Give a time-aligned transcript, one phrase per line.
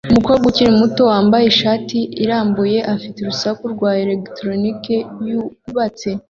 [0.11, 4.95] Umukobwa ukiri muto wambaye ishati irambuye afite urusaku rwa elegitoronike
[5.27, 6.09] yubatse